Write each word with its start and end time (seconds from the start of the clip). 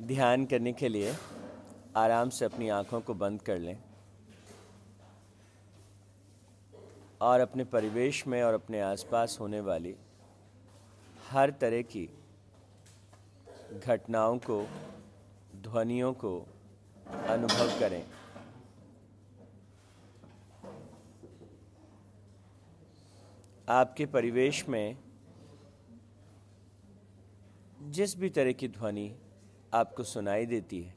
ध्यान 0.00 0.44
करने 0.46 0.72
के 0.72 0.88
लिए 0.88 1.12
आराम 1.96 2.30
से 2.30 2.44
अपनी 2.44 2.68
आँखों 2.68 3.00
को 3.00 3.14
बंद 3.14 3.42
कर 3.42 3.58
लें 3.58 3.76
और 7.20 7.40
अपने 7.40 7.64
परिवेश 7.64 8.26
में 8.26 8.42
और 8.42 8.54
अपने 8.54 8.80
आसपास 8.80 9.36
होने 9.40 9.60
वाली 9.60 9.94
हर 11.30 11.50
तरह 11.50 11.82
की 11.82 12.08
घटनाओं 13.86 14.38
को, 14.38 14.66
ध्वनियों 15.56 16.12
को 16.12 16.46
अनुभव 17.28 17.78
करें। 17.80 18.04
आपके 23.68 24.06
परिवेश 24.06 24.68
में 24.68 24.96
जिस 27.82 28.16
भी 28.18 28.30
तरह 28.30 28.52
की 28.52 28.68
ध्वनि 28.68 29.12
आपको 29.74 30.02
सुनाई 30.02 30.46
देती 30.46 30.82
है। 30.82 30.94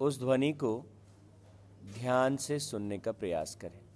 उस 0.00 0.18
ध्वनि 0.18 0.52
को 0.52 0.84
ध्यान 1.94 2.36
से 2.36 2.58
सुनने 2.58 2.98
का 2.98 3.12
प्रयास 3.12 3.58
करें। 3.64 3.88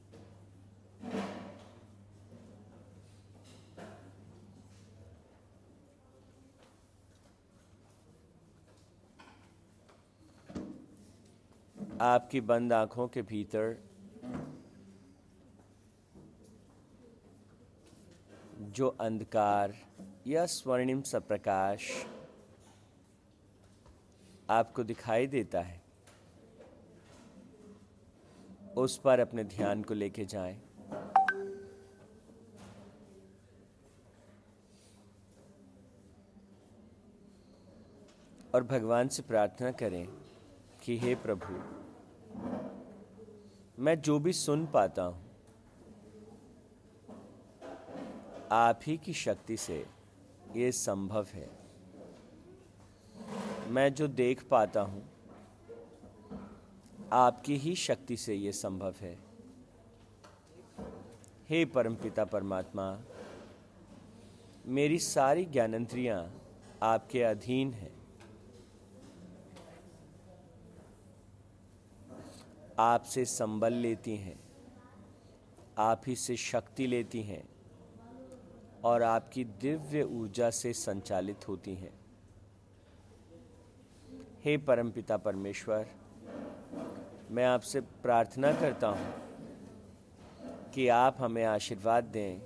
आपकी 12.01 12.41
बंद 12.41 12.73
आँखों 12.73 13.09
के 13.09 13.23
भीतर 13.23 13.85
जो 18.61 18.89
अंधकार 18.89 19.75
या 20.27 20.47
स्वर्णिम 20.47 21.03
सप्रकाश 21.03 21.89
प्रकाश 21.89 22.22
आपको 24.51 24.85
दिखाई 24.85 25.27
देता 25.27 25.61
है। 25.61 25.83
उस 28.77 28.99
पर 28.99 29.21
अपने 29.21 29.45
ध्यान 29.45 29.83
को 29.83 29.95
लेके 29.95 30.25
जाएँ। 30.25 30.61
और 38.55 38.63
भगवान 38.63 39.09
से 39.09 39.23
प्रार्थना 39.23 39.71
करें 39.71 40.09
कि 40.83 40.99
हे 40.99 41.15
प्रभु, 41.15 41.55
मैं 43.83 44.01
जो 44.01 44.19
भी 44.19 44.33
सुन 44.33 44.67
पाता 44.67 45.03
हूँ, 45.03 45.31
आप 48.53 48.81
ही 48.87 48.97
की 48.97 49.13
शक्ति 49.13 49.57
से 49.57 49.87
ये 50.57 50.73
संभव 50.73 51.27
है। 51.33 51.62
मैं 53.73 53.93
जो 53.95 54.07
देख 54.09 54.43
पाता 54.43 54.81
हूँ, 54.81 55.03
आपकी 57.13 57.57
ही 57.57 57.75
शक्ति 57.75 58.17
से 58.17 58.35
ये 58.35 58.53
संभव 58.53 58.95
है। 59.01 59.17
हे 61.49 61.65
परमपिता 61.65 62.25
परमात्मा, 62.25 62.87
मेरी 64.67 64.99
सारी 64.99 65.45
ज्ञानेंद्रियाँ 65.45 66.19
आपके 66.83 67.23
अधीन 67.23 67.73
हैं। 67.73 67.93
आपसे 72.79 73.25
संबल 73.25 73.73
लेती 73.73 74.17
हैं, 74.17 74.39
आप 75.79 76.03
ही 76.07 76.17
से 76.17 76.37
शक्ति 76.37 76.87
लेती 76.87 77.23
हैं 77.23 77.43
और 78.85 79.03
आपकी 79.03 79.45
दिव्य 79.45 80.03
ऊर्जा 80.03 80.51
से 80.51 80.73
संचालित 80.73 81.49
होती 81.49 81.75
हैं। 81.75 82.02
हे 84.45 84.57
परमपिता 84.59 85.17
परमेश्वर, 85.17 85.87
मैं 87.31 87.45
आपसे 87.45 87.81
प्रार्थना 87.81 88.53
करता 88.53 88.89
हूँ 88.89 89.13
कि 90.75 90.89
आप 90.89 91.17
हमें 91.19 91.45
आशीर्वाद 91.45 92.05
दें। 92.05 92.41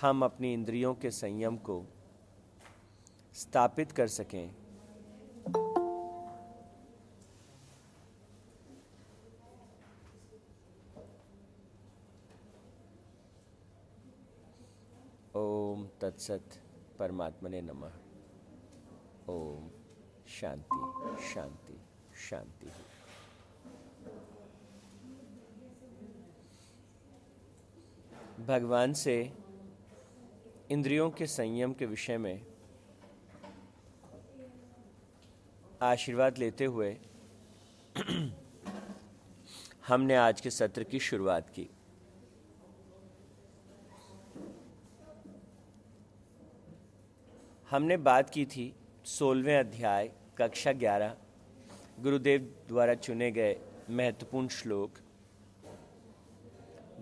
हम 0.00 0.24
अपनी 0.24 0.52
इंद्रियों 0.54 0.94
के 0.94 1.10
संयम 1.10 1.56
को 1.56 1.84
स्थापित 3.34 3.92
कर 3.92 4.06
सकें। 4.06 4.54
ओम 15.34 15.88
तत्सत 16.00 16.62
परमात्मने 16.98 17.62
नमः। 17.62 17.92
ओम 19.28 19.75
शांति 20.28 21.24
शांति 21.34 21.80
शांति। 22.28 22.70
भगवान 28.42 28.92
से 28.92 29.32
इंद्रियों 30.70 31.10
के 31.10 31.26
संयम 31.26 31.72
के 31.72 31.86
विषय 31.86 32.18
में 32.18 32.46
आशीर्वाद 35.82 36.38
लेते 36.38 36.64
हुए 36.64 36.96
हमने 39.88 40.16
आज 40.16 40.40
के 40.40 40.50
सत्र 40.50 40.84
की 40.84 40.98
शुरुआत 41.00 41.50
की। 41.50 41.70
हमने 47.70 47.96
बात 47.96 48.30
की 48.30 48.46
थी 48.46 48.74
सोलहवें 49.06 49.58
अध्याय, 49.58 50.10
कक्षा 50.38 50.72
ग्यारह, 50.72 51.16
गुरुदेव 52.02 52.54
द्वारा 52.68 52.94
चुने 52.94 53.30
गए 53.30 53.56
महत्वपूर्ण 53.90 54.48
श्लोक। 54.48 54.90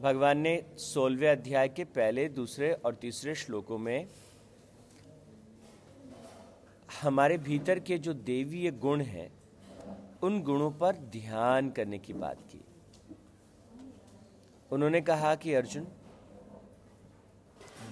भगवान 0.03 0.38
ने 0.38 0.66
सोलहवें 0.76 1.28
अध्याय 1.28 1.69
के 1.69 1.84
पहले, 1.84 2.28
दूसरे 2.28 2.72
और 2.72 2.94
तीसरे 2.94 3.34
श्लोकों 3.34 3.78
में, 3.78 4.09
हमारे 7.03 7.38
भीतर 7.38 7.78
के 7.78 7.98
जो 7.98 8.15
देवीय 8.15 8.71
गुण 8.71 9.00
हैं, 9.00 9.32
उन 10.22 10.42
गुणों 10.42 10.71
पर 10.71 10.97
ध्यान 10.97 11.71
करने 11.71 11.98
की 11.98 12.12
बात 12.12 12.36
की। 12.36 12.60
उन्होंने 14.72 15.00
कहा 15.00 15.34
कि 15.34 15.54
अर्जुन, 15.54 15.86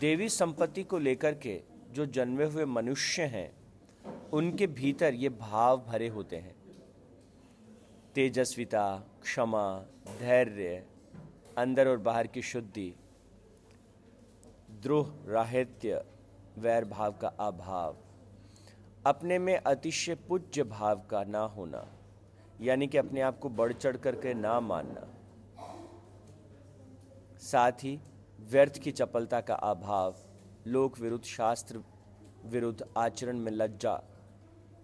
देवी 0.00 0.28
संपत्ति 0.28 0.82
को 0.82 0.98
लेकर 0.98 1.34
के 1.34 1.60
जो 1.90 2.06
जन्मे 2.06 2.44
हुए 2.44 2.64
मनुष्य 2.64 3.22
हैं 3.22 3.61
उनके 4.32 4.66
भीतर 4.66 5.14
ये 5.14 5.28
भाव 5.28 5.80
भरे 5.80 6.08
होते 6.08 6.36
हैं। 6.36 6.54
तेजस्विता, 8.14 9.02
क्षमा, 9.22 9.86
धैर्य, 10.20 10.86
अंदर 11.58 11.88
और 11.88 11.98
बाहर 11.98 12.26
की 12.26 12.42
शुद्धि, 12.42 12.94
द्रोह, 14.82 15.12
राहित्य, 15.26 16.04
वैर 16.58 16.84
भाव 16.84 17.12
का 17.12 17.28
अभाव। 17.28 17.96
अपने 19.06 19.38
में 19.38 19.56
अतिशय 19.56 20.14
पूज्य 20.14 20.62
भाव 20.62 21.02
का 21.10 21.24
ना 21.24 21.40
होना, 21.40 21.86
यानी 22.60 22.86
कि 22.86 22.98
अपने 22.98 23.20
आप 23.20 23.38
को 23.38 23.48
बढ़ 23.48 23.72
चढ़ 23.72 23.96
करके 23.96 24.34
ना 24.34 24.60
मानना। 24.60 25.08
साथ 27.38 27.72
ही 27.72 27.98
व्यर्थ 28.40 28.78
की 28.78 28.92
चपलता 28.92 29.40
का 29.40 29.54
अभाव, 29.54 30.14
लोक 30.66 30.98
विरुद्ध, 30.98 31.24
शास्त्र 31.24 31.82
विरुद्ध 32.44 32.88
आचरण 32.96 33.38
में 33.38 33.52
लज्जा 33.52 34.00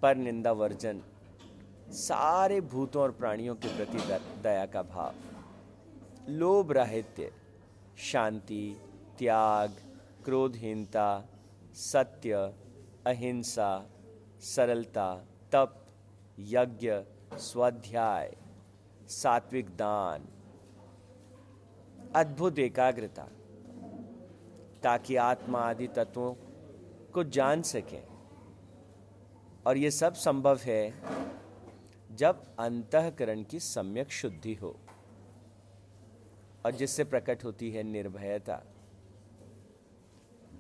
पर 0.03 0.17
निंदा 0.17 0.53
वर्जन, 0.53 1.01
सारे 1.91 2.61
भूतों 2.61 3.03
और 3.03 3.11
प्राणियों 3.11 3.55
के 3.55 3.69
प्रति 3.69 3.99
दया 4.43 4.67
का 4.67 4.83
भाव, 4.83 5.15
लोभ 6.29 6.73
राहित्य, 6.73 7.33
शांति, 7.99 8.77
त्याग, 9.19 9.71
क्रोधहीनता, 10.25 11.25
सत्य, 11.75 12.35
अहिंसा, 13.07 13.71
सरलता, 14.41 15.15
तप, 15.53 15.75
यज्ञ, 16.39 16.93
स्वाध्याय, 17.39 18.37
सात्विक 19.09 19.71
दान, 19.77 20.29
अद्भुत 22.15 22.59
एकाग्रता, 22.59 23.29
ताकि 24.83 25.17
आत्मा 25.17 25.61
आदि 25.61 25.87
तत्वों 25.87 26.33
को 27.15 27.25
जान 27.25 27.63
सकें। 27.63 28.18
और 29.69 29.77
ये 29.77 29.91
सब 29.91 30.15
संभव 30.15 30.59
है 30.59 30.93
जब 32.11 32.43
अंतकरण 32.59 33.43
की 33.43 33.59
सम्यक 33.61 34.11
शुद्धि 34.11 34.55
हो 34.55 34.69
और 36.67 36.73
जिससे 36.73 37.05
प्रकट 37.05 37.45
होती 37.45 37.71
है 37.71 37.83
निर्भयता, 37.83 38.63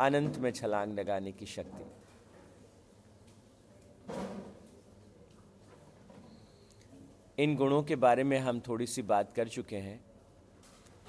अनंत 0.01 0.39
में 0.39 0.51
छलांग 0.53 0.93
लगाने 0.93 1.33
की 1.33 1.47
शक्ति। 1.47 1.85
इन 7.43 7.57
गुणों 7.57 7.83
के 7.83 7.97
बारे 7.97 8.25
में 8.25 8.39
हम 8.39 8.61
थोड़ी 8.61 8.87
सी 8.87 9.03
बात 9.03 9.33
कर 9.37 9.49
चुके 9.49 9.77
हैं 9.77 10.01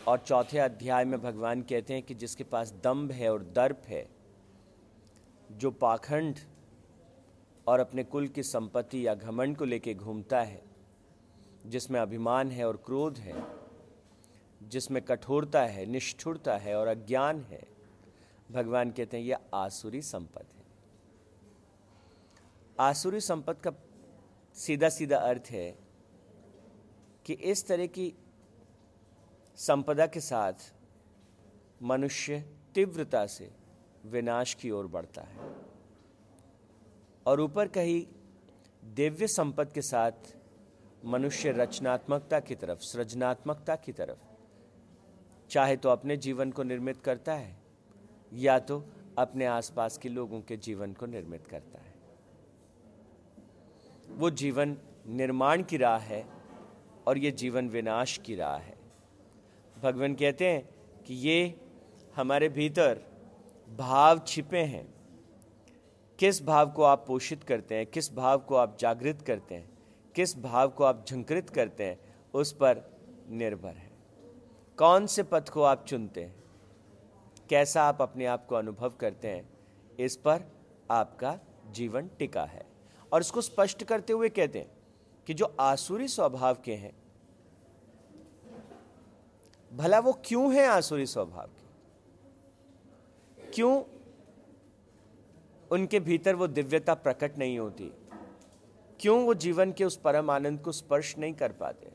और 0.08 0.18
चौथे 0.18 0.58
अध्याय 0.58 1.06
में 1.06 1.22
भगवान 1.22 1.62
कहते 1.62 1.94
हैं 1.94 2.04
कि 2.04 2.14
जिसके 2.14 2.44
पास 2.44 2.74
दम्भ 2.84 3.12
है 3.12 3.32
और 3.34 3.44
दर्प 3.56 3.82
है, 3.88 4.08
जो 5.52 5.72
पाखंड 5.72 6.40
और 7.70 7.80
अपने 7.80 8.04
कुल 8.04 8.28
की 8.28 8.44
संपत्ति 8.44 9.08
या 9.08 9.16
घमंड 9.16 9.58
को 9.58 9.66
लेके 9.66 9.94
घूमता 9.94 10.42
है, 10.42 10.62
जिसमें 11.66 12.00
अभिमान 12.00 12.52
है 12.52 12.68
और 12.68 12.78
क्रोध 12.78 13.18
है, 13.18 13.44
जिसमें 14.64 15.02
कठोरता 15.04 15.62
है, 15.62 15.86
निष्ठुरता 15.86 16.58
है 16.58 16.76
और 16.76 16.88
अज्ञान 16.88 17.42
है, 17.42 17.68
भगवान 18.52 18.92
कहते 18.92 19.18
हैं 19.18 19.24
यह 19.24 19.40
आसुरी 19.54 20.02
संपत्ति 20.02 20.58
है। 20.58 20.66
आसुरी 22.80 23.20
संपत्ति 23.20 23.70
का 23.70 23.76
सीधा 24.54 24.90
सीधा 24.90 25.18
अर्थ 25.18 25.44
है 25.50 25.78
कि 27.26 27.34
इस 27.34 27.68
तरह 27.68 27.86
की 27.86 28.14
संपदा 29.56 30.08
के 30.08 30.20
साथ 30.20 30.54
मनुष्य 31.84 32.40
तीव्रता 32.76 33.26
से 33.26 33.52
विनाश 34.06 34.54
की 34.54 34.72
ओर 34.72 34.88
बढ़ता 34.88 35.22
है। 35.22 35.69
और 37.30 37.42
ऊपर 37.42 37.68
कही 37.68 38.08
दिव्य 38.84 39.28
संपत्ति 39.28 39.74
के 39.74 39.82
साथ 39.82 40.12
मनुष्य 41.06 41.52
रचनात्मकता 41.52 42.40
की 42.40 42.56
तरफ़, 42.56 42.80
सृजनात्मकता 42.80 43.76
की 43.76 43.92
तरफ़, 43.92 44.18
चाहे 45.50 45.78
तो 45.78 45.90
अपने 45.90 46.18
जीवन 46.18 46.52
को 46.52 46.64
निर्मित 46.64 47.02
करता 47.02 47.34
है, 47.34 47.56
या 48.34 48.60
तो 48.60 48.86
अपने 49.18 49.46
आसपास 49.46 49.98
के 49.98 50.10
लोगों 50.10 50.42
के 50.42 50.58
जीवन 50.58 50.94
को 50.94 51.06
निर्मित 51.06 51.48
करता 51.48 51.80
है। 51.80 51.94
वो 54.10 54.30
जीवन 54.30 54.78
निर्माण 55.08 55.64
की 55.64 55.78
राह 55.78 55.98
है 55.98 56.26
और 57.08 57.18
ये 57.18 57.32
जीवन 57.32 57.70
विनाश 57.70 58.18
की 58.18 58.36
राह 58.36 58.58
है। 58.58 58.78
भगवान 59.84 60.16
कहते 60.16 60.46
हैं 60.46 60.70
कि 61.04 61.14
ये 61.14 61.60
हमारे 62.16 62.50
भीतर 62.50 63.02
भाव 63.78 64.22
छिपे 64.28 64.58
हैं। 64.58 64.99
किस 66.20 66.44
भाव 66.44 66.72
को 66.72 66.84
आप 66.84 67.06
पोषित 67.08 67.44
करते 67.44 67.76
हैं, 67.76 67.86
किस 67.86 68.14
भाव 68.14 68.40
को 68.40 68.56
आप 68.56 68.78
जागृत 68.80 69.22
करते 69.22 69.56
हैं, 69.56 69.78
किस 70.16 70.38
भाव 70.40 70.70
को 70.70 70.84
आप 70.84 71.06
झंकृत 71.10 71.50
करते 71.50 71.84
हैं, 71.84 72.00
उस 72.34 72.54
पर 72.54 72.82
निर्भर 73.30 73.70
है। 73.70 73.92
कौन 74.78 75.08
से 75.08 75.24
पथ 75.24 75.50
को 75.50 75.62
आप 75.62 75.86
चुनते 75.86 76.24
हैं, 76.24 76.44
कैसा 77.50 77.84
आप 77.84 78.02
अपने 78.02 78.26
आप 78.26 78.46
को 78.46 78.56
अनुभव 78.56 78.90
करते 78.90 79.28
हैं, 79.28 79.50
इस 80.00 80.18
पर 80.18 80.44
आपका 80.92 81.40
जीवन 81.72 82.10
टिका 82.20 82.44
है। 82.44 82.66
और 83.14 83.22
इसको 83.22 83.42
स्पष्ट 83.42 83.84
करते 83.84 84.14
हुए 84.14 84.30
कहते 84.30 84.60
हैं 84.60 84.72
कि 85.28 85.34
जो 85.34 85.56
आसुरी 85.60 86.08
स्वभाव 86.08 86.58
के 86.66 86.74
हैं, 86.74 86.94
भला 89.74 90.00
वो 90.00 90.14
क्यों 90.26 90.54
है 90.54 90.66
आसुरी 90.68 91.06
स्वभाव 91.06 91.48
के? 91.48 91.68
क्यों 93.52 93.84
उनके 95.72 96.00
भीतर 96.00 96.36
वो 96.36 96.48
दिव्यता 96.48 96.94
प्रकट 96.94 97.38
नहीं 97.38 97.60
होती। 97.60 97.92
क्यों 99.00 99.26
वो 99.26 99.34
जीवन 99.34 99.72
के 99.72 99.84
उस 99.84 99.98
परम 99.98 100.30
आनंद 100.30 100.62
को 100.62 100.72
स्पर्श 100.72 101.18
नहीं 101.18 101.34
कर 101.34 101.52
पाते? 101.52 101.92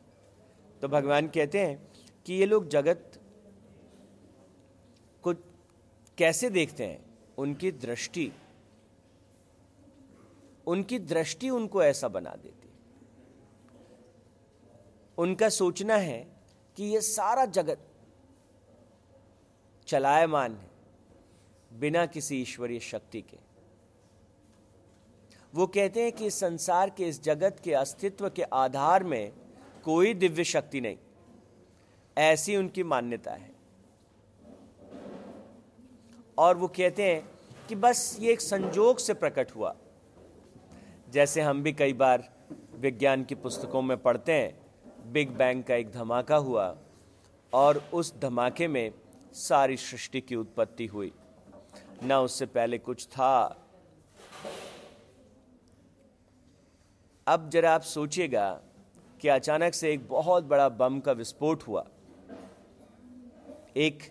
तो 0.82 0.88
भगवान 0.88 1.28
कहते 1.28 1.66
हैं 1.66 1.88
कि 2.26 2.34
ये 2.34 2.46
लोग 2.46 2.68
जगत 2.68 3.20
को 5.22 5.34
कैसे 6.18 6.50
देखते 6.50 6.86
हैं? 6.86 7.04
उनकी 7.38 7.72
दृष्टि 7.72 8.32
उनकी 10.66 10.98
दृष्टि 10.98 11.50
उनको 11.50 11.82
ऐसा 11.82 12.08
बना 12.08 12.30
देती। 12.30 12.68
उनका 15.18 15.48
सोचना 15.48 15.96
है 15.96 16.26
कि 16.76 16.84
ये 16.84 17.00
सारा 17.00 17.44
जगत 17.44 17.78
चलायमान 19.86 20.56
है, 20.56 20.70
बिना 21.80 22.06
किसी 22.06 22.42
ईश्वरीय 22.42 22.80
शक्ति 22.80 23.22
के। 23.22 23.53
वो 25.54 25.66
कहते 25.66 26.02
हैं 26.02 26.12
कि 26.12 26.26
इस 26.26 26.40
संसार 26.40 26.90
के, 26.90 27.08
इस 27.08 27.22
जगत 27.22 27.60
के 27.64 27.72
अस्तित्व 27.72 28.30
के 28.30 28.42
आधार 28.42 29.04
में 29.04 29.32
कोई 29.84 30.14
दिव्य 30.14 30.44
शक्ति 30.44 30.80
नहीं। 30.80 30.96
ऐसी 32.18 32.56
उनकी 32.56 32.82
मान्यता 32.82 33.32
है। 33.32 33.54
और 36.38 36.56
वो 36.56 36.68
कहते 36.68 37.02
हैं 37.02 37.28
कि 37.68 37.74
बस 37.74 38.16
ये 38.20 38.32
एक 38.32 38.40
संजोग 38.40 38.98
से 38.98 39.14
प्रकट 39.14 39.50
हुआ। 39.56 39.76
जैसे 41.10 41.40
हम 41.40 41.62
भी 41.62 41.72
कई 41.72 41.92
बार 41.92 42.32
विज्ञान 42.74 43.24
की 43.24 43.34
पुस्तकों 43.34 43.82
में 43.82 43.98
पढ़ते 43.98 44.32
हैं, 44.32 44.66
बिग 45.12 45.30
बैंग 45.30 45.64
का 45.64 45.74
एक 45.74 45.92
धमाका 45.92 46.36
हुआ 46.36 46.78
और 47.52 47.84
उस 47.92 48.18
धमाके 48.18 48.68
में 48.68 48.92
सारी 49.32 49.76
सृष्टि 49.76 50.20
की 50.20 50.36
उत्पत्ति 50.36 50.86
हुई। 50.86 51.12
ना 52.02 52.20
उससे 52.20 52.46
पहले 52.46 52.78
कुछ 52.78 53.06
था 53.06 53.60
अब 57.26 57.48
जरा 57.50 57.72
आप 57.74 57.82
सोचिएगा 57.82 58.48
कि 59.20 59.28
अचानक 59.28 59.74
से 59.74 59.92
एक 59.92 60.08
बहुत 60.08 60.44
बड़ा 60.44 60.68
बम 60.68 60.98
का 61.00 61.12
विस्फोट 61.12 61.62
हुआ। 61.62 61.84
एक 63.76 64.02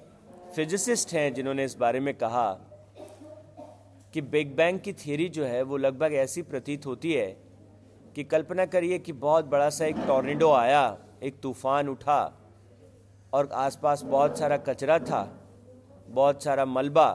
फिजिसिस्ट 0.56 1.14
हैं 1.14 1.34
जिन्होंने 1.34 1.66
इस 1.66 1.76
बारे 1.78 2.00
में 2.00 2.14
कहा 2.14 2.52
कि 4.14 4.22
बिग 4.22 4.56
बैंग 4.56 4.80
की 4.80 4.94
थियरी 4.94 5.30
जो 5.30 5.46
है 5.46 5.62
वो 5.62 5.78
लगभग 5.78 6.14
ऐसी 6.14 6.42
प्रतीत 6.42 6.86
होती 6.86 7.14
है 7.14 7.28
कि 8.16 8.24
कल्पना 8.24 8.66
करिए 8.66 9.00
कि 9.00 9.14
बहुत 9.14 9.46
बड़ा 9.46 9.70
सा 9.70 9.86
एक 9.86 9.96
टॉर्नेडो 10.08 10.52
आया, 10.52 10.98
एक 11.24 11.40
तूफ़ान 11.40 11.90
उठा 11.90 12.22
और 13.34 13.50
आसपास 13.54 14.02
बहुत 14.02 14.38
सारा 14.38 14.58
कचरा 14.58 15.00
था, 15.00 15.24
बहुत 16.08 16.44
सारा 16.44 16.66
मलबा, 16.66 17.10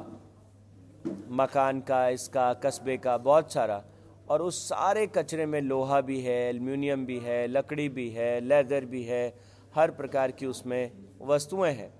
मकान 1.31 1.81
का, 1.81 2.09
इसका, 2.09 2.53
कस्बे 2.55 2.97
का, 2.97 3.19
बहुत 3.19 3.53
सारा। 3.53 3.85
और 4.30 4.42
उस 4.42 4.69
सारे 4.69 5.06
कचरे 5.06 5.46
में 5.46 5.60
लोहा 5.60 6.00
भी 6.00 6.20
है, 6.20 6.48
एल्यूमिनियम 6.48 7.06
भी 7.06 7.19
है, 7.19 7.46
लकड़ी 7.46 7.88
भी 7.88 8.10
है, 8.10 8.40
लेदर 8.40 8.84
भी 8.84 9.02
है, 9.02 9.34
हर 9.75 9.90
प्रकार 9.90 10.30
की 10.30 10.46
उसमें 10.46 10.90
वस्तुएँ 11.22 11.72
हैं। 11.72 11.94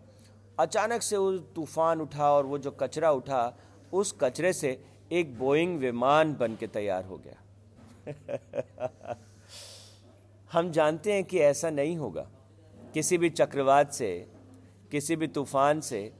अचानक 0.61 1.03
से 1.03 1.17
वो 1.17 1.33
तूफ़ान 1.33 2.01
उठा 2.01 2.33
और 2.33 2.47
वो 2.47 2.59
जो 2.59 2.71
कचरा 2.71 3.11
उठा, 3.11 3.59
उस 3.93 4.19
कचरे 4.21 4.53
से 4.53 4.85
एक 5.13 5.39
बोइंग 5.39 5.79
विमान 5.79 6.35
बन 6.35 6.57
के 6.57 6.67
तैयार 6.67 7.05
हो 7.05 7.17
गया। 7.17 7.43
हम 10.53 10.71
जानते 10.71 11.13
हैं 11.13 11.25
कि 11.25 11.39
ऐसा 11.39 11.71
नहीं 11.71 11.97
होगा। 11.97 12.31
किसी 12.95 13.19
भी 13.19 13.31
चक्रवात 13.31 13.93
से, 13.93 14.29
किसी 14.91 15.17
भी 15.17 15.27
तूफ़ान 15.27 15.81
से, 15.81 16.13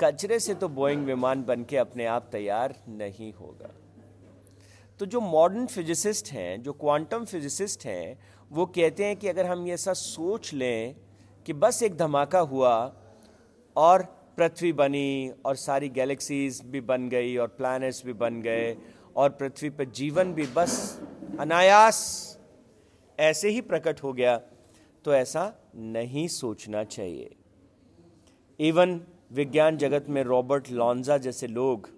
कचरे 0.00 0.40
से 0.40 0.54
तो 0.54 0.68
बोइंग 0.68 1.04
विमान 1.06 1.44
बन 1.44 1.64
के 1.64 1.76
अपने 1.76 2.06
आप 2.06 2.28
तैयार 2.32 2.82
नहीं 2.88 3.32
होगा। 3.32 3.74
तो 4.98 5.06
जो 5.06 5.20
मॉडर्न 5.20 5.66
फिजिसिस्ट 5.66 6.28
हैं, 6.28 6.62
जो 6.62 6.72
क्वांटम 6.72 7.24
फिजिसिस्ट 7.24 7.86
हैं, 7.86 8.18
वो 8.52 8.66
कहते 8.66 9.04
हैं 9.04 9.16
कि 9.16 9.28
अगर 9.28 9.46
हम 9.46 9.66
ये 9.66 9.74
ऐसा 9.74 9.92
सोच 9.92 10.54
लें 10.54 10.96
कि 11.46 11.52
बस 11.52 11.82
एक 11.82 11.96
धमाका 11.96 12.38
हुआ 12.38 12.96
और 13.76 14.02
पृथ्वी 14.36 14.72
बनी 14.72 15.32
और 15.46 15.56
सारी 15.56 15.88
गैलेक्सीज 15.88 16.60
भी 16.64 16.80
बन 16.80 17.08
गई 17.08 17.36
और 17.36 17.48
प्लैनेट्स 17.48 18.06
भी 18.06 18.12
बन 18.12 18.42
गए 18.42 18.76
और 19.16 19.30
पृथ्वी 19.30 19.70
पर 19.70 19.84
जीवन 19.84 20.34
भी 20.34 20.46
बस 20.46 21.00
अनायास 21.40 21.98
ऐसे 23.20 23.48
ही 23.48 23.60
प्रकट 23.60 24.02
हो 24.02 24.12
गया 24.12 24.40
तो 25.04 25.14
ऐसा 25.14 25.54
नहीं 25.76 26.28
सोचना 26.28 26.84
चाहिए। 26.84 27.34
इवन 28.60 29.00
विज्ञान 29.32 29.76
जगत 29.76 30.06
में 30.08 30.22
रॉबर्ट 30.22 30.70
लॉन्जा 30.70 31.18
जैसे 31.18 31.46
लोग 31.46 31.90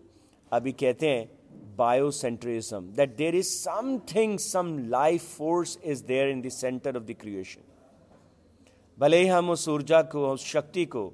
अभी 0.52 0.72
कहते 0.72 1.08
हैं 1.08 1.33
biocentrism 1.76 2.80
that 2.80 3.16
there 3.16 3.34
is 3.34 3.48
something 3.48 4.38
some 4.38 4.78
life 4.88 5.36
force 5.36 5.78
is 5.84 6.04
there 6.04 6.28
in 6.28 6.42
the 6.42 6.48
centre 6.48 6.96
of 6.96 7.04
the 7.04 7.16
creation 7.20 7.62
भले 8.98 9.18
ही 9.22 9.26
हम 9.26 9.50
उस 9.50 9.68
ऊर्जा 9.68 10.02
को, 10.02 10.32
उस 10.32 10.44
शक्ति 10.44 10.84
को 10.84 11.12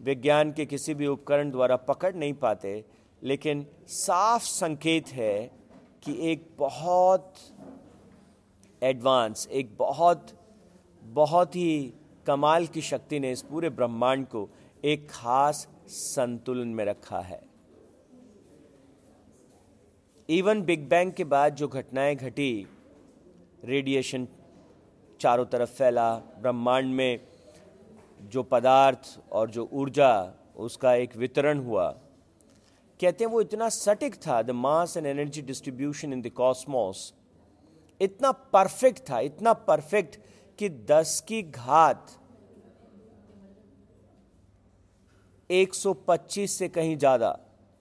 विज्ञान 0.00 0.52
के 0.52 0.66
किसी 0.66 0.94
भी 0.94 1.06
उपकरण 1.06 1.50
द्वारा 1.50 1.76
पकड़ 1.76 2.14
नहीं 2.14 2.32
पाते, 2.34 2.84
लेकिन 3.22 3.66
साफ़ 3.88 4.42
संकेत 4.42 5.08
है 5.08 5.50
कि 6.02 6.16
एक 6.30 6.46
बहुत 6.58 7.34
एडवांस 8.82 9.48
एक 9.52 9.76
बहुत 9.78 10.26
बहुत 11.02 11.56
ही 11.56 11.92
कमाल 12.26 12.66
की 12.66 12.82
शक्ति 12.82 13.20
ने 13.20 13.32
इस 13.32 13.42
पूरे 13.42 13.70
ब्रह्मांड 13.70 14.26
को 14.26 14.48
एक 14.84 15.06
खास 15.10 15.68
संतुलन 15.88 16.68
में 16.68 16.84
रखा 16.84 17.20
है। 17.20 17.51
इवन 20.28 20.62
बिग 20.62 20.88
बैंग 20.88 21.12
के 21.12 21.24
बाद 21.24 21.54
जो 21.54 21.68
घटनाएँ 21.68 22.14
घटी 22.16 22.66
रेडिएशन 23.64 24.26
चारों 25.20 25.44
तरफ़ 25.44 25.70
फैला, 25.70 26.14
ब्रह्मांड 26.40 26.94
में 26.94 27.20
जो 28.30 28.42
पदार्थ 28.42 29.18
और 29.32 29.50
जो 29.50 29.68
ऊर्जा, 29.72 30.32
उसका 30.56 30.94
एक 30.94 31.16
वितरण 31.16 31.58
हुआ। 31.58 31.88
कहते 33.00 33.24
हैं 33.24 33.30
वो 33.30 33.40
इतना 33.40 33.68
सटिक 33.68 34.14
था 34.26 34.40
the 34.42 34.50
mass 34.50 34.96
and 34.96 35.06
energy 35.06 35.42
distribution 35.42 36.12
in 36.12 36.22
the 36.22 36.30
cosmos 36.30 37.12
इतना 38.00 38.32
परफेक्ट 38.32 38.98
था, 39.10 39.20
इतना 39.20 39.52
परफेक्ट 39.52 40.18
कि 40.58 40.68
दस 40.68 41.20
की 41.28 41.42
घात 41.42 42.18
125 45.50 46.46
से 46.48 46.68
कहीं 46.68 46.96
ज़्यादा, 46.96 47.38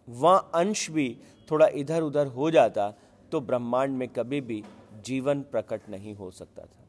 वह 0.07 0.37
अंश 0.37 0.89
भी 0.91 1.17
थोड़ा 1.51 1.67
इधर 1.67 2.01
उधर 2.01 2.27
हो 2.27 2.51
जाता 2.51 2.93
तो 3.31 3.41
ब्रह्मांड 3.41 3.97
में 3.97 4.07
कभी 4.07 4.41
भी 4.41 4.63
जीवन 5.03 5.41
प्रकट 5.41 5.89
नहीं 5.89 6.15
हो 6.15 6.31
सकता 6.31 6.61
था। 6.61 6.85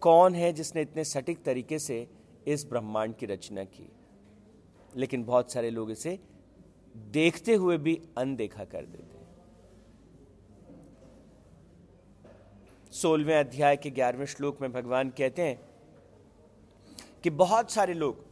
कौन 0.00 0.34
है 0.34 0.52
जिसने 0.52 0.82
इतने 0.82 1.04
सटीक 1.04 1.42
तरीके 1.42 1.78
से 1.78 2.08
इस 2.46 2.66
ब्रह्मांड 2.66 3.14
की 3.14 3.26
रचना 3.26 3.64
की? 3.64 3.92
लेकिन 4.96 5.24
बहुत 5.24 5.52
सारे 5.52 5.70
लोग 5.70 5.90
इसे 5.90 6.18
देखते 6.96 7.54
हुए 7.54 7.78
भी 7.78 8.02
अनदेखा 8.18 8.64
कर 8.64 8.86
देते 8.86 9.02
हैं। 9.02 9.20
अध्याय 13.40 13.76
के 13.76 13.90
ग्यारहवें 13.90 14.26
श्लोक 14.26 14.60
में 14.60 14.72
भगवान 14.72 15.10
कहते 15.10 15.42
हैं 15.42 15.60
कि 17.22 17.30
बहुत 17.30 17.70
सारे 17.70 17.94
लोग 17.94 18.29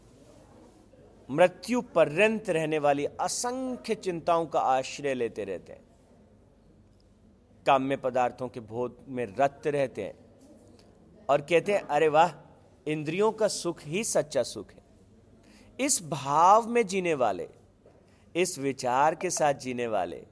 मृत्यु 1.31 1.81
पर्यंत 1.95 2.51
रहने 2.51 2.79
वाली 2.79 3.05
असंख्य 3.21 3.95
चिंताओं 3.95 4.47
का 4.47 4.61
आश्रय 4.61 5.15
लेते 5.15 5.45
रहते 5.45 5.73
हैं। 5.73 5.83
काम्य 7.67 7.97
पदार्थों 7.97 8.49
के 8.49 8.61
भोग 8.61 8.97
में 9.09 9.27
रत 9.41 9.63
रहते 9.67 10.03
हैं 10.03 10.15
और 11.29 11.41
कहते 11.41 11.73
हैं, 11.73 11.81
अरे 11.81 12.09
वाह, 12.09 12.33
इंद्रियों 12.87 13.33
का 13.33 13.49
सुख 13.49 13.83
ही 13.83 14.05
सच्चा 14.05 14.43
सुख 14.43 14.73
है। 14.73 14.83
इस 15.81 16.01
भाव 16.09 16.69
में 16.69 16.87
जीने 16.87 17.15
वाले, 17.15 17.49
इस 18.37 18.59
विचार 18.59 19.15
के 19.15 19.31
साथ 19.31 19.55
जीने 19.55 19.87
वाले, 19.87 20.25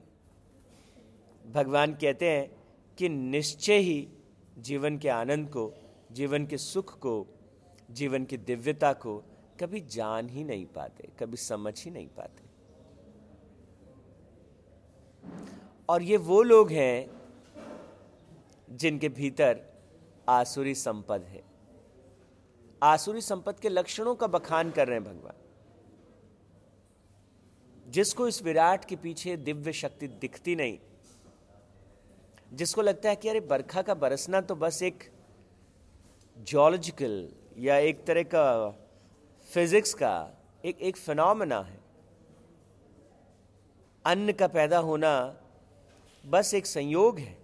भगवान 1.53 1.93
कहते 1.93 2.29
हैं 2.29 2.49
कि 2.97 3.09
निश्चय 3.09 3.77
ही 3.77 4.07
जीवन 4.57 4.97
के 4.97 5.09
आनंद 5.09 5.49
को, 5.49 5.73
जीवन 6.11 6.45
के 6.45 6.57
सुख 6.57 6.97
को, 6.99 7.25
जीवन 7.91 8.25
की 8.25 8.37
दिव्यता 8.37 8.93
को 8.93 9.23
कभी 9.59 9.79
जान 9.81 10.29
ही 10.29 10.43
नहीं 10.43 10.65
पाते, 10.65 11.07
कभी 11.19 11.37
समझ 11.37 11.83
ही 11.83 11.91
नहीं 11.91 12.07
पाते। 12.07 12.45
और 15.89 16.01
ये 16.01 16.17
वो 16.17 16.41
लोग 16.41 16.71
हैं 16.71 17.09
जिनके 18.69 19.09
भीतर 19.09 19.61
आसुरी 20.29 20.75
संपद 20.75 21.23
है। 21.23 21.43
आसुरी 22.83 23.21
संपद 23.21 23.59
के 23.59 23.69
लक्षणों 23.69 24.15
का 24.15 24.27
बखान 24.27 24.71
कर 24.71 24.87
रहे 24.87 24.99
हैं 24.99 25.03
भगवान। 25.05 25.33
जिसको 27.91 28.27
इस 28.27 28.41
विराट 28.43 28.85
के 28.85 28.95
पीछे 28.95 29.37
दिव्य 29.37 29.73
शक्ति 29.73 30.07
दिखती 30.07 30.55
नहीं, 30.55 30.77
जिसको 32.53 32.81
लगता 32.81 33.09
है 33.09 33.15
कि 33.15 33.29
अरे 33.29 33.39
बरखा 33.39 33.81
का 33.81 33.93
बरसना 33.93 34.41
तो 34.41 34.55
बस 34.55 34.81
एक 34.83 35.03
जियोलॉजिकल 36.37 37.29
या 37.57 37.77
एक 37.77 38.03
तरह 38.05 38.23
का 38.23 38.43
फिजिक्स 39.49 39.93
का 39.93 40.13
एक 40.63 40.81
एक 40.81 40.97
फिनोमेना 40.97 41.59
है। 41.61 41.79
अन्न 44.05 44.31
का 44.31 44.47
पैदा 44.47 44.77
होना 44.79 45.11
बस 46.23 46.53
एक 46.53 46.65
संयोग 46.65 47.19
है, 47.19 47.37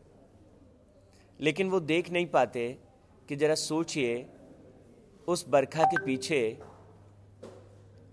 लेकिन 1.40 1.70
वो 1.70 1.80
देख 1.82 2.10
नहीं 2.12 2.26
पाते 2.26 2.66
कि 3.30 3.36
जरा 3.36 3.56
सोचिए, 3.56 4.26
उस 5.28 5.46
बरखा 5.50 5.84
के 5.84 6.04
पीछे 6.06 6.42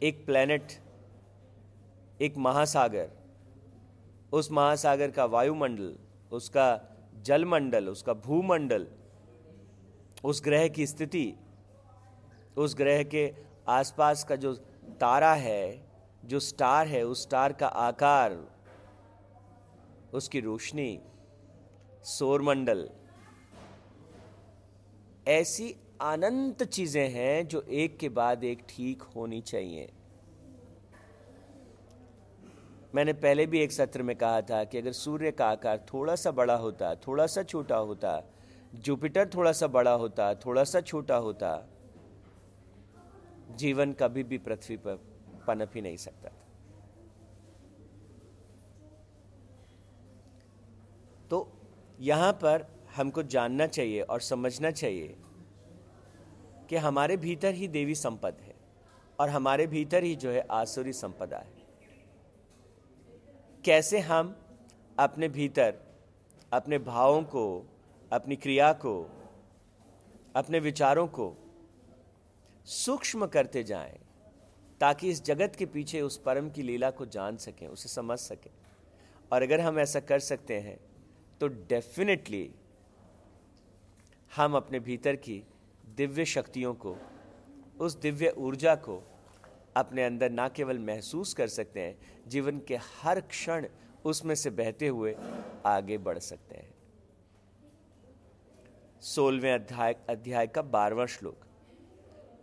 एक 0.03 0.25
प्लेनेट 0.27 0.73
एक 2.21 2.37
महासागर, 2.39 3.11
उस 4.33 4.51
महासागर 4.53 5.11
का 5.11 5.25
वायुमंडल, 5.27 5.95
उसका 6.33 6.69
जलमंडल, 7.23 7.89
उसका 7.89 8.13
भूमंडल, 8.15 8.87
उस 10.25 10.43
ग्रह 10.45 10.69
की 10.69 10.87
स्थिति, 10.87 11.33
उस 12.57 12.75
ग्रह 12.77 13.03
के 13.05 13.27
आसपास 13.71 14.25
का 14.25 14.37
जो 14.37 14.55
तारा 15.01 15.33
है, 15.35 15.83
जो 16.25 16.41
स्टार 16.41 16.87
है, 16.87 17.03
उस 17.03 17.23
स्टार 17.23 17.53
का 17.53 17.67
आकार, 17.67 18.39
उसकी 20.15 20.41
रोशनी, 20.41 20.99
सौरमंडल, 22.05 22.89
ऐसी 25.29 25.75
अनंत 26.01 26.63
चीज़ें 26.63 27.09
हैं 27.11 27.49
जो 27.49 27.61
एक 27.63 27.99
के 27.99 28.09
बाद 28.09 28.45
एक 28.45 28.65
ठीक 28.69 29.03
होनी 29.17 29.41
चाहिए। 29.41 29.91
मैंने 32.95 33.13
पहले 33.13 33.47
भी 33.47 33.61
एक 33.61 33.73
सत्र 33.73 34.03
में 34.03 34.17
कहा 34.17 34.41
था 34.41 34.63
कि 34.65 34.79
अगर 34.79 34.93
सूर्य 34.93 35.31
का 35.31 35.49
आकार 35.49 35.85
थोड़ा 35.93 36.15
सा 36.15 36.31
बड़ा 36.31 36.55
होता, 36.55 36.95
थोड़ा 37.07 37.27
सा 37.27 37.43
छोटा 37.43 37.77
होता, 37.77 38.23
जुपिटर 38.75 39.29
थोड़ा 39.29 39.53
सा 39.53 39.67
बड़ा 39.67 39.93
होता, 39.93 40.35
थोड़ा 40.35 40.65
सा 40.65 40.81
छोटा 40.81 41.17
होता 41.17 41.53
जीवन 43.61 43.93
कभी 43.93 44.23
भी 44.23 44.39
पृथ्वी 44.39 44.77
पर 44.77 44.97
पनप 45.47 45.71
ही 45.75 45.81
नहीं 45.81 45.97
सकता 45.97 46.29
था। 46.29 46.47
तो 51.31 51.47
यहाँ 52.01 52.33
पर 52.33 52.67
हमको 52.97 53.23
जानना 53.23 53.67
चाहिए 53.67 54.01
और 54.03 54.21
समझना 54.21 54.71
चाहिए 54.71 55.17
कि 56.69 56.77
हमारे 56.77 57.17
भीतर 57.17 57.55
ही 57.55 57.69
देवी 57.69 57.95
संपद 57.95 58.37
है 58.41 58.55
और 59.19 59.29
हमारे 59.29 59.67
भीतर 59.67 60.05
ही 60.05 60.15
जो 60.17 60.31
है 60.31 60.47
आसुरी 60.51 60.93
संपदा 60.93 61.39
है। 61.39 61.59
कैसे 63.65 63.99
हम 64.01 64.35
अपने 64.99 65.29
भीतर, 65.29 65.75
अपने 66.53 66.79
भावों 66.79 67.23
को, 67.23 67.45
अपनी 68.13 68.37
क्रिया 68.37 68.73
को, 68.73 68.95
अपने 70.37 70.59
विचारों 70.61 71.07
को 71.09 71.27
सूक्ष्म 72.67 73.27
करते 73.27 73.63
जाएँ, 73.63 73.99
ताकि 74.81 75.11
इस 75.11 75.23
जगत 75.25 75.57
के 75.57 75.67
पीछे 75.67 76.01
उस 76.01 76.17
परम 76.19 76.51
की 76.51 76.63
लीला 76.63 76.91
को 76.91 77.07
जान 77.07 77.37
सकें, 77.37 77.67
उसे 77.69 77.89
समझ 77.89 78.19
सकें। 78.19 78.51
और 79.33 79.43
अगर 79.43 79.61
हम 79.61 79.79
ऐसा 79.79 80.01
कर 80.01 80.19
सकते 80.19 80.59
हैं 80.61 80.79
तो 81.41 81.49
डेफिनेटली 81.49 82.51
हम 84.33 84.57
अपने 84.57 84.81
भीतर 84.81 85.17
की 85.17 85.43
दिव्य 85.97 86.25
शक्तियों 86.25 86.75
को, 86.75 86.97
उस 87.81 87.97
दिव्य 87.97 88.35
ऊर्जा 88.39 88.75
को 88.77 89.03
अपने 89.77 90.05
अंदर 90.05 90.31
ना 90.31 90.49
केवल 90.49 90.79
महसूस 90.79 91.35
कर 91.35 91.49
सकते 91.49 91.81
हैं, 91.81 91.99
जीवन 92.29 92.59
के 92.59 92.77
हर 92.77 93.21
क्षण 93.21 93.67
उसमें 94.05 94.35
से 94.35 94.51
बहते 94.53 94.89
हुए 94.89 95.15
आगे 95.67 95.99
बढ़ 95.99 96.19
सकते 96.19 96.57
हैं। 96.57 96.75
सोलवें 99.03 99.53
अध्याय 99.53 99.97
अध्याय 100.11 100.47
का 100.47 100.63
बारहवा 100.63 101.07
श्लोक। 101.07 101.47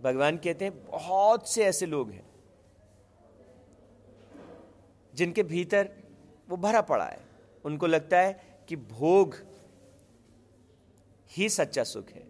भगवान 0.02 0.38
कहते 0.38 0.66
हैं, 0.66 0.86
बहुत 0.86 1.50
से 1.50 1.64
ऐसे 1.66 1.86
लोग 1.86 2.12
हैं 2.12 2.28
जिनके 5.16 5.44
भीतर 5.44 5.90
वो 6.50 6.58
भरा 6.58 6.82
पड़ा 6.82 7.06
है। 7.06 7.20
उनको 7.66 7.88
लगता 7.88 8.20
है 8.20 8.64
कि 8.68 8.76
भोग 8.76 9.36
ही 11.32 11.50
सच्चा 11.50 11.84
सुख 11.84 12.10
है। 12.10 12.28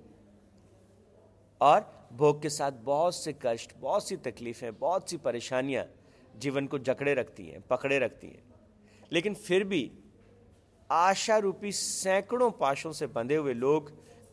और 1.61 2.09
भोग 2.13 2.41
के 2.41 2.49
साथ 2.49 2.71
बहुत 2.71 3.15
से 3.15 3.35
कष्ट, 3.41 3.73
बहुत 3.77 4.07
सी 4.07 4.17
तकलीफें, 4.17 4.79
बहुत 4.79 5.09
सी 5.09 5.17
परेशानियाँ 5.17 5.85
जीवन 6.37 6.67
को 6.67 6.79
जकड़े 6.79 7.13
रखती 7.13 7.47
हैं, 7.47 7.61
पकड़े 7.61 7.99
रखती 7.99 8.27
हैं। 8.27 8.43
लेकिन 9.11 9.33
फिर 9.33 9.63
भी 9.63 9.91
आशा 10.91 11.37
रूपी 11.37 11.71
सैकड़ों 11.71 12.51
पाशों 12.51 12.91
से 12.91 13.07
बंधे 13.07 13.35
हुए 13.35 13.53
लोग 13.53 13.89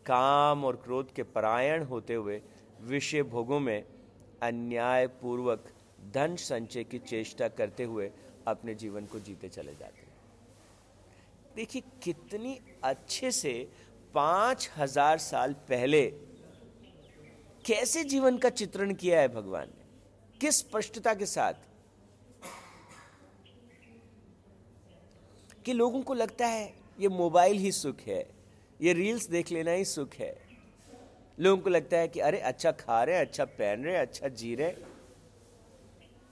काम 0.07 0.65
और 0.65 0.77
क्रोध 0.77 1.13
के 1.13 1.23
परायण 1.23 1.85
होते 1.85 2.15
हुए 2.15 2.43
विषय 2.85 3.23
भोगों 3.23 3.61
में 3.61 3.85
अन्याय 4.43 5.07
पूर्वक 5.07 5.65
धन 6.15 6.37
संचय 6.37 6.85
की 6.85 6.99
चेष्टा 6.99 7.49
करते 7.49 7.85
हुए 7.85 8.11
अपने 8.47 8.75
जीवन 8.75 9.07
को 9.07 9.19
जीते 9.21 9.49
चले 9.49 9.73
जाते 9.73 10.01
हैं। 10.01 10.13
देखिए, 11.57 11.83
कितनी 12.03 12.61
अच्छे 12.85 13.31
से 13.31 13.71
पाँच 14.15 14.71
हज़ार 14.77 15.19
साल 15.19 15.53
पहले 15.53 16.07
कैसे 17.67 18.05
जीवन 18.05 18.39
का 18.39 18.49
चित्रण 18.49 18.95
किया 18.95 19.21
है 19.21 19.29
भगवान 19.29 19.69
ने? 19.69 19.85
किस 20.41 20.59
स्पष्टता 20.59 21.15
के 21.15 21.27
साथ? 21.27 21.55
कि 25.65 25.73
लोगों 25.73 26.03
को 26.03 26.15
लगता 26.15 26.47
है, 26.47 26.75
ये 27.01 27.09
मोबाइल 27.09 27.59
ही 27.59 27.73
सुख 27.73 28.01
है, 28.01 28.31
ये 28.81 28.93
रील्स 28.93 29.27
देख 29.27 29.53
लेना 29.53 29.71
ही 29.71 29.85
सुख 29.85 30.15
है। 30.15 30.44
लोगों 31.39 31.63
को 31.63 31.71
लगता 31.71 31.97
है 31.97 32.09
कि 32.09 32.21
अरे 32.21 32.39
अच्छा 32.41 32.71
खा 32.73 33.03
रहे 33.05 33.17
अच्छा 33.17 33.45
पहन 33.45 33.85
रहे 33.85 33.97
अच्छा 33.97 34.29
जी 34.29 34.55
रहे 34.55 34.75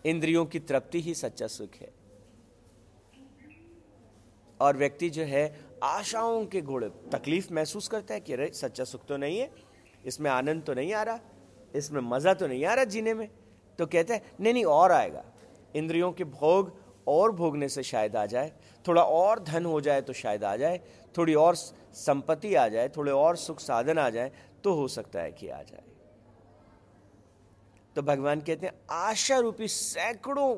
इंद्रियों 0.05 0.45
की 0.45 0.59
तृप्ति 0.61 1.01
ही 1.01 1.15
सच्चा 1.15 1.47
सुख 1.47 1.75
है। 1.77 1.91
और 4.61 4.77
व्यक्ति 4.77 5.11
जो 5.11 5.23
है, 5.23 5.45
आशाओं 5.83 6.45
के 6.47 6.61
घोड़े 6.61 6.89
तकलीफ़ 7.13 7.53
महसूस 7.53 7.89
करता 7.89 8.15
है 8.15 8.21
कि 8.21 8.33
अरे 8.33 8.51
सच्चा 8.55 8.85
सुख 8.85 9.07
तो 9.07 9.17
नहीं 9.17 9.39
है, 9.39 9.51
इसमें 10.07 10.31
आनंद 10.31 10.63
तो 10.63 10.75
नहीं 10.75 10.93
आ 10.93 11.03
रहा, 11.03 11.21
इसमें 11.75 12.01
मज़ा 12.01 12.35
तो 12.35 12.47
नहीं 12.47 12.65
आ 12.65 12.75
रहा 12.75 12.85
जीने 12.85 13.15
में। 13.15 13.29
तो 13.79 13.87
कहते 13.87 14.15
हैं, 14.15 14.23
नहीं 14.41 14.53
नहीं, 14.53 14.65
और 14.65 14.93
आएगा। 14.93 15.25
इंद्रियों 15.77 16.13
के 16.13 16.25
भोग 16.25 16.73
और 17.07 17.33
भोगने 17.33 17.69
से 17.69 17.83
शायद 17.83 18.17
आ 18.17 18.27
जाए, 18.27 18.53
थोड़ा 18.89 19.03
और 19.03 19.41
धन 19.41 19.65
हो 19.65 19.81
जाए 19.81 20.01
तो 20.01 20.13
शायद 20.13 20.45
आ 20.45 20.57
जाए, 20.57 20.81
थोड़ी 21.19 21.35
और 21.35 21.55
संपत्ति 21.55 22.55
आ 22.55 22.69
जाए, 22.69 22.89
थोड़े 22.89 23.13
और 23.13 23.37
सुख 23.37 23.61
साधन 23.61 23.99
आ 23.99 24.11
जाए 24.11 24.33
तो 24.65 24.75
हो 24.75 24.89
सकता 24.89 25.21
है 25.21 25.33
कि 25.33 25.49
आ 25.49 25.63
जाए। 25.63 25.83
तो 27.97 28.03
भगवान 28.03 28.41
कहते 28.41 28.67
हैं, 28.67 28.75
आशा 28.91 29.39
रूपी 29.39 29.69
सैकड़ों 29.69 30.55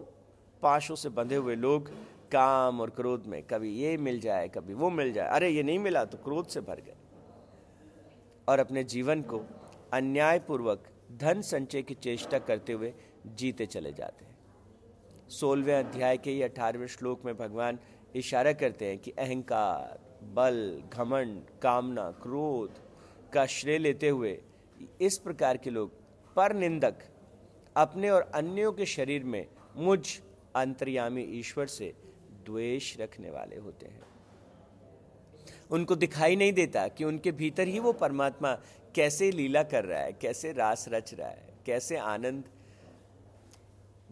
पाशों 0.63 0.95
से 0.95 1.09
बंधे 1.09 1.37
हुए 1.37 1.55
लोग 1.55 1.89
काम 2.33 2.81
और 2.81 2.91
क्रोध 2.91 3.27
में, 3.27 3.43
कभी 3.43 3.75
ये 3.75 3.97
मिल 3.97 4.21
जाए, 4.21 4.49
कभी 4.49 4.75
वो 4.75 4.91
मिल 4.91 5.13
जाए। 5.13 5.29
अरे, 5.29 5.49
ये 5.49 5.63
नहीं 5.63 5.79
मिला 5.79 6.05
तो 6.05 6.19
क्रोध 6.19 6.47
से 6.47 6.61
भर 6.61 6.81
गए। 6.81 6.95
और 8.49 8.59
अपने 8.59 8.85
जीवन 8.85 9.23
को 9.23 9.43
अन्यायपूर्वक 9.93 10.85
धन 11.13 11.43
संचय 11.43 11.83
की 11.83 11.95
चेष्टा 11.95 12.39
करते 12.39 12.73
हुए 12.73 12.95
जीते 13.27 13.67
चले 13.67 13.93
जाते 13.93 14.25
हैं। 14.25 14.34
सोलहवें 15.31 15.75
अध्याय 15.75 16.17
के 16.17 16.31
ही 16.31 16.43
अठारहवें 16.43 16.87
श्लोक 16.87 17.25
में 17.25 17.37
भगवान 17.37 17.79
इशारा 18.17 18.53
करते 18.53 18.87
हैं 18.87 18.99
कि 18.99 19.11
अहंकार, 19.11 19.99
बल, 20.35 20.83
घमंड, 20.93 21.43
कामना, 21.63 22.11
क्रोध 22.23 22.79
का 23.33 23.47
श्रेय 23.47 23.79
लेते 23.79 24.09
हुए 24.09 24.39
इस 25.01 25.19
प्रकार 25.19 25.57
के 25.57 25.71
लोग 25.71 25.93
पर 26.37 26.55
निंदक 26.55 27.03
अपने 27.77 28.11
और 28.11 28.31
अन्यों 28.35 28.73
के 28.73 28.87
शरीर 28.87 29.25
में 29.25 29.47
मुझ 29.77 30.01
अंतर्यामी 30.57 31.23
ईश्वर 31.39 31.67
से 31.67 31.93
द्वेष 32.47 32.97
रखने 33.01 33.31
वाले 33.31 33.57
होते 33.57 33.87
हैं। 33.87 34.03
उनको 35.71 35.97
दिखाई 35.97 36.37
नहीं 36.37 36.53
देता 36.53 36.89
कि 36.89 37.05
उनके 37.05 37.33
भीतर 37.33 37.69
ही 37.69 37.79
वो 37.79 37.93
परमात्मा 37.93 38.53
कैसे 38.95 39.31
लीला 39.31 39.63
कर 39.63 39.85
रहा 39.85 40.01
है, 40.01 40.13
कैसे 40.13 40.53
रास 40.53 40.85
रच 40.89 41.15
रहा 41.15 41.29
है, 41.29 41.55
कैसे 41.67 41.97
आनंद 41.97 42.45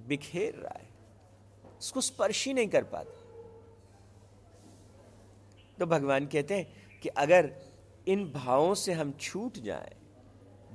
बिखेर 0.09 0.55
रहा 0.55 0.79
है। 0.79 0.91
उसको 1.83 2.01
स्पर्श 2.01 2.47
ही 2.47 2.55
नहीं 2.55 2.69
कर 2.69 2.85
पाते। 2.85 3.21
तो 5.79 5.87
भगवान 5.87 6.27
कहते 6.27 6.55
हैं 6.55 7.01
कि 7.01 7.09
अगर 7.09 7.53
इन 8.09 8.25
भावों 8.33 8.75
से 8.75 8.93
हम 8.93 9.13
छूट 9.13 9.59
जाएँ 9.59 9.97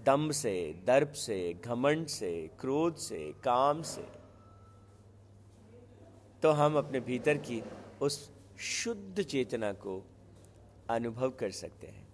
दम्भ 0.03 0.31
से, 0.31 0.73
दर्प 0.87 1.11
से, 1.11 1.53
घमंड 1.65 2.07
से, 2.07 2.31
क्रोध 2.59 2.95
से, 2.95 3.33
काम 3.43 3.81
से 3.81 4.05
तो 6.43 6.51
हम 6.51 6.77
अपने 6.77 6.99
भीतर 6.99 7.37
की 7.37 7.61
उस 8.01 8.31
शुद्ध 8.59 9.23
चेतना 9.23 9.71
को 9.73 10.03
अनुभव 10.89 11.29
कर 11.29 11.51
सकते 11.51 11.87
हैं। 11.87 12.05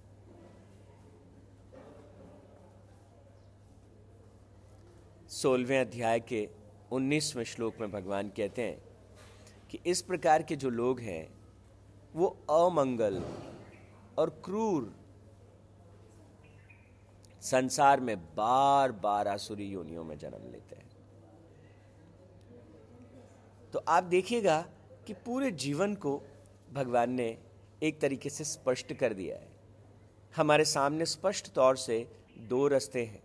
सोलहवें 5.30 5.80
अध्याय 5.80 6.20
के 6.20 6.48
उन्नीसवें 6.94 7.44
श्लोक 7.44 7.76
में 7.80 7.92
भगवान 7.92 8.30
कहते 8.30 8.62
हैं 8.62 8.82
कि 9.70 9.80
इस 9.86 10.02
प्रकार 10.02 10.44
के 10.44 10.56
जो 10.56 10.70
लोग 10.70 11.00
हैं, 11.00 11.34
वो 12.16 12.28
अमंगल 12.50 13.24
और 14.18 14.30
क्रूर। 14.46 14.96
संसार 17.42 18.00
में 18.00 18.36
बार 18.36 18.92
बार 18.92 19.28
आसुरी 19.28 19.66
योनियों 19.66 20.04
में 20.04 20.18
जन्म 20.18 20.52
लेते 20.52 20.76
हैं। 20.76 20.90
तो 23.74 23.80
आप 23.88 24.04
देखिएगा 24.04 24.62
कि 25.08 25.14
पूरे 25.14 25.52
जीवन 25.52 25.96
को 25.96 26.22
भगवान 26.74 27.12
ने 27.12 27.38
एक 27.84 28.02
तरीके 28.02 28.30
से 28.30 28.44
स्पष्ट 28.44 28.94
कर 28.94 29.14
दिया 29.14 29.36
है। 29.36 29.52
हमारे 30.36 30.66
सामने 30.66 31.06
स्पष्ट 31.06 31.54
तौर 31.54 31.78
से 31.78 32.12
दो 32.38 32.68
रास्ते 32.68 33.06
हैं। 33.06 33.24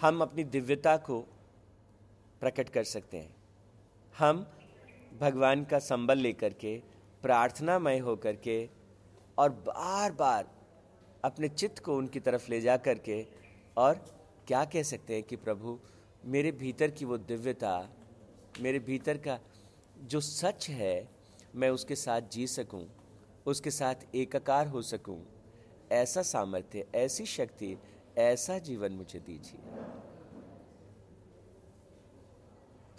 हम 0.00 0.22
अपनी 0.22 0.44
दिव्यता 0.44 0.96
को 0.96 1.24
प्रकट 2.42 2.68
कर 2.68 2.84
सकते 2.84 3.16
हैं। 3.16 3.34
हम 4.14 4.46
भगवान 5.20 5.64
का 5.64 5.78
संबल 5.78 6.18
लेकर 6.18 6.52
के 6.54 6.76
प्रार्थनामय 7.22 7.98
होकर 7.98 8.36
के 8.36 8.58
और 9.38 9.50
बार 9.66 10.12
बार 10.12 10.50
अपने 11.24 11.48
चित्त 11.48 11.78
को 11.78 11.96
उनकी 11.96 12.20
तरफ़ 12.20 12.50
ले 12.50 12.60
जा 12.60 12.76
कर 12.76 12.98
के 12.98 13.24
और 13.76 13.94
क्या 14.48 14.64
कह 14.64 14.82
सकते 14.82 15.14
हैं 15.14 15.22
कि 15.22 15.36
प्रभु 15.36 15.78
मेरे 16.24 16.52
भीतर 16.52 16.90
की 16.90 17.04
वो 17.04 17.18
दिव्यता 17.18 17.74
मेरे 18.60 18.78
भीतर 18.78 19.18
का 19.18 19.38
जो 20.04 20.20
सच 20.20 20.68
है 20.70 21.08
मैं 21.54 21.70
उसके 21.70 21.94
साथ 21.96 22.20
जी 22.32 22.46
सकूँ, 22.46 22.84
उसके 23.46 23.70
साथ 23.70 24.14
एकाकार 24.14 24.66
हो 24.66 24.82
सकूँ, 24.82 25.18
ऐसा 25.92 26.22
सामर्थ्य 26.22 26.86
ऐसी 26.94 27.26
शक्ति 27.26 27.76
ऐसा 28.18 28.58
जीवन 28.58 28.92
मुझे 28.92 29.18
दीजिए। 29.18 29.60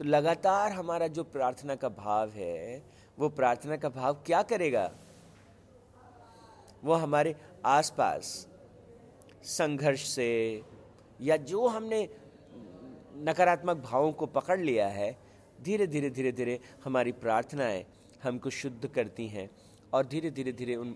तो 0.02 0.06
लगातार 0.06 0.72
हमारा 0.72 1.08
जो 1.08 1.24
प्रार्थना 1.24 1.76
का 1.76 1.90
भाव 1.90 2.30
है, 2.30 2.84
वो 3.20 3.30
प्रार्थना 3.30 3.78
का 3.78 3.90
भाव 3.90 4.14
क्या 4.26 4.42
करेगा? 4.42 4.92
वो 6.84 6.94
हमारे 6.94 7.36
आसपास 7.66 8.48
संघर्ष 9.44 10.08
से 10.08 10.62
या 11.22 11.38
जो 11.38 11.68
हमने 11.68 12.10
नकारात्मक 13.16 13.78
भावों 13.78 14.12
को 14.12 14.26
पकड़ 14.26 14.60
लिया 14.60 14.88
है, 14.88 15.18
धीरे 15.62 15.88
धीरे 15.88 16.10
धीरे 16.10 16.32
धीरे 16.32 16.60
हमारी 16.86 17.12
प्रार्थनाएँ 17.12 17.86
हमको 18.24 18.50
शुद्ध 18.50 18.88
करती 18.88 19.28
हैं 19.28 19.50
और 19.94 20.06
धीरे 20.06 20.32
धीरे 20.32 20.52
धीरे 20.52 20.76
उन 20.76 20.96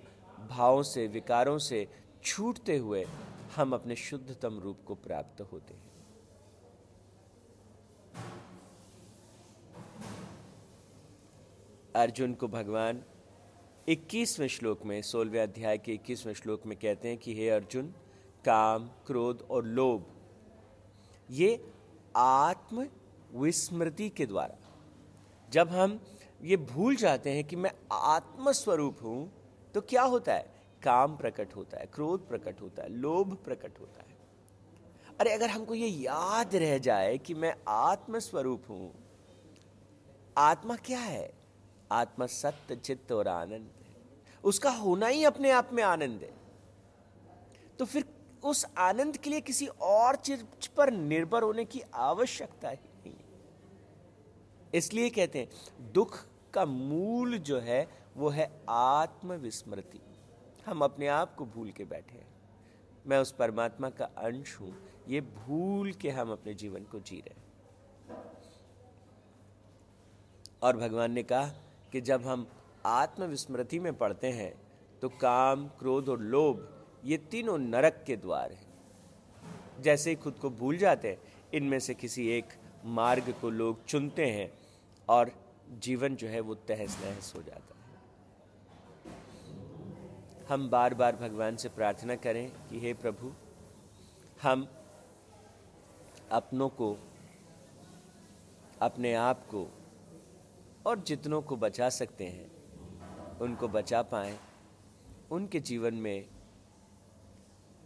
भावों 0.50 0.84
से, 0.84 1.08
विकारों 1.08 1.58
से 1.58 1.88
छूटते 2.24 2.78
हुए 2.78 3.06
हम 3.56 3.74
अपने 3.74 3.96
शुद्धतम 3.96 4.60
रूप 4.60 4.80
को 4.86 4.96
प्राप्त 4.96 5.42
होते 5.42 5.74
हैं। 5.74 5.95
अर्जुन 11.96 12.34
को 12.34 12.48
भगवान 12.48 13.04
21वें 13.90 14.48
श्लोक 14.48 14.86
में, 14.86 15.02
सोलहवें 15.02 15.42
अध्याय 15.42 15.78
के 15.78 15.94
21वें 15.94 16.34
श्लोक 16.34 16.66
में 16.66 16.78
कहते 16.80 17.08
हैं 17.08 17.18
कि, 17.18 17.36
हे 17.36 17.50
अर्जुन, 17.50 17.88
काम, 18.46 18.88
क्रोध 19.08 19.48
और 19.52 19.66
लोभ, 19.66 20.06
ये 21.32 21.74
आत्म 22.16 22.88
विस्मृति 23.34 24.10
के 24.10 24.26
द्वारा, 24.26 24.58
जब 25.50 25.70
हम 25.70 26.00
ये 26.42 26.58
भूल 26.58 26.96
जाते 26.96 27.32
हैं 27.32 27.44
कि 27.44 27.56
मैं 27.56 27.72
आत्म 27.92 28.52
स्वरूप 28.52 28.98
हूँ 29.04 29.32
तो 29.74 29.82
क्या 29.82 30.04
होता 30.04 30.34
है? 30.34 30.54
काम 30.84 31.18
प्रकट 31.18 31.56
होता 31.56 31.78
है, 31.78 31.86
क्रोध 31.86 32.28
प्रकट 32.28 32.62
होता 32.62 32.84
है, 32.84 32.90
लोभ 32.90 33.36
प्रकट 33.36 33.80
होता 33.80 34.02
है। 34.02 34.18
अरे, 35.20 35.32
अगर 35.32 35.50
हमको 35.50 35.76
ये 35.76 35.88
याद 35.88 36.56
रह 36.56 36.78
जाए 36.78 37.18
कि 37.18 37.34
मैं 37.34 37.56
आत्म 37.68 38.20
स्वरूप 38.20 38.64
हूँ, 38.70 38.94
आत्मा 40.38 40.76
क्या 40.76 41.00
है? 41.00 41.45
आत्मा 41.92 42.26
सत्य 42.26 42.76
चित्त 42.76 43.12
और 43.12 43.28
आनंद 43.28 43.72
है। 43.80 43.86
उसका 44.44 44.70
होना 44.70 45.08
ही 45.08 45.24
अपने 45.24 45.52
आप 45.52 45.70
में 45.74 45.84
आनंद 45.84 46.22
है। 46.22 46.34
तो 47.80 47.86
फिर 47.86 48.06
उस 48.44 48.66
आनंद 48.78 49.18
के 49.18 49.30
लिए 49.30 49.42
किसी 49.42 49.68
और 49.68 50.16
चीज़ 50.16 50.44
पर 50.76 50.92
निर्भर 50.92 51.44
होने 51.44 51.66
की 51.66 51.82
आवश्यकता 51.94 52.70
ही 52.70 52.76
नहीं 52.76 53.14
है। 53.14 53.26
इसलिए 54.74 55.10
कहते 55.10 55.40
हैं, 55.40 55.50
दुख 55.92 56.26
का 56.54 56.66
मूल 56.66 57.38
जो 57.38 57.60
है, 57.60 57.90
वो 58.18 58.30
है 58.30 58.62
आत्मविस्मृति। 58.70 60.00
हम 60.66 60.82
अपने 60.82 61.08
आप 61.08 61.36
को 61.36 61.46
भूल 61.46 61.72
के 61.72 61.86
बैठे 61.86 62.18
हैं। 62.18 62.28
मैं 63.08 63.20
उस 63.20 63.32
परमात्मा 63.32 63.90
का 63.90 64.06
अंश 64.06 64.60
हूँ। 64.60 64.78
ये 65.08 65.22
भूल 65.22 65.94
के 65.94 66.10
हम 66.10 66.32
अपने 66.32 66.54
जीवन 66.54 66.84
को 66.84 67.00
जी 67.00 67.24
रहे 67.28 67.40
हैं। 67.40 67.46
और 70.64 70.78
भगवान 70.78 71.12
ने 71.12 71.24
कहा 71.24 71.52
कि 71.96 72.02
जब 72.02 72.26
हम 72.28 72.48
आत्मविस्मृति 72.86 73.80
में 73.80 73.94
पढ़ते 73.98 74.28
हैं 74.28 74.54
तो 75.02 75.10
काम, 75.10 75.68
क्रोध 75.68 76.10
और 76.10 76.20
लोभ, 76.20 76.68
ये 77.06 77.18
तीनों 77.18 77.58
नरक 77.58 78.04
के 78.08 78.16
द्वार 78.16 78.52
हैं। 78.52 79.82
जैसे 79.82 80.10
ही 80.10 80.16
खुद 80.16 80.34
को 80.34 80.50
भूल 80.50 80.78
जाते 80.78 81.08
हैं, 81.08 81.18
इनमें 81.54 81.80
से 81.80 81.94
किसी 81.94 82.28
एक 82.30 82.46
मार्ग 82.86 83.34
को 83.42 83.50
लोग 83.50 83.86
चुनते 83.86 84.26
हैं 84.26 84.52
और 85.10 85.32
जीवन 85.80 86.16
जो 86.16 86.28
है 86.28 86.40
वो 86.40 86.56
तहस 86.56 86.98
नहस 87.06 87.34
हो 87.36 87.42
जाता 87.42 87.76
है। 87.78 87.94
हम 90.50 90.70
बार 90.70 90.94
बार 90.94 91.16
भगवान 91.16 91.56
से 91.56 91.70
प्रार्थना 91.70 92.16
करें 92.16 92.50
कि 92.70 92.80
हे 92.80 92.94
प्रभु, 92.94 93.32
हम 94.42 94.68
अपनों 96.32 96.70
को, 96.70 96.98
अपने 98.82 99.14
आप 99.14 99.48
को 99.48 99.68
और 100.86 101.00
जितनों 101.00 101.42
को 101.42 101.56
बचा 101.56 101.90
सकते 101.90 102.26
हैं, 102.26 102.52
उनको 103.38 103.68
बचा 103.68 104.02
पाएँ, 104.02 104.40
उनके 105.32 105.60
जीवन 105.60 105.94
में 105.94 106.30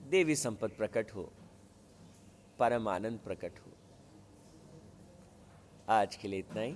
देवी 0.09 0.35
संपत 0.35 0.71
प्रकट 0.77 1.11
हो, 1.15 1.33
परम 2.59 2.87
आनंद 2.87 3.19
प्रकट 3.19 3.59
हो। 3.59 3.71
आज 5.89 6.15
के 6.15 6.27
लिए 6.27 6.39
इतना 6.39 6.61
ही। 6.61 6.75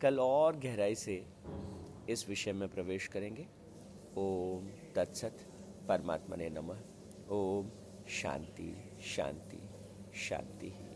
कल 0.00 0.20
और 0.20 0.56
गहराई 0.56 0.94
से 0.94 1.26
इस 2.08 2.28
विषय 2.28 2.52
में 2.52 2.68
प्रवेश 2.68 3.06
करेंगे। 3.06 3.48
ओम 4.16 4.92
तत्सत 4.96 5.36
परमात्मा 5.88 6.36
ने 6.36 6.48
नमः। 6.48 6.80
ओम 7.30 7.70
शांति 8.08 8.98
शांति 9.02 9.60
शांति। 10.14 10.87